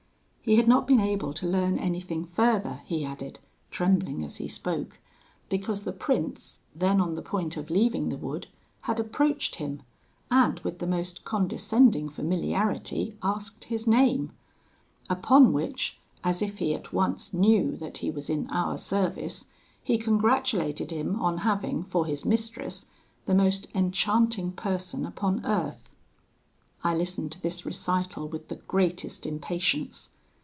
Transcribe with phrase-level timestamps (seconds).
[0.43, 3.37] He had not been able to learn anything further, he added,
[3.69, 4.97] trembling as he spoke,
[5.49, 8.47] because the prince, then on the point of leaving the wood,
[8.81, 9.83] had approached him,
[10.31, 14.31] and with the most condescending familiarity asked his name;
[15.11, 19.45] upon which, as if he at once knew that he was in our service,
[19.81, 22.87] he congratulated him on having, for his mistress,
[23.27, 25.91] the most enchanting person upon earth.
[26.83, 30.09] "I listened to this recital with the greatest impatience.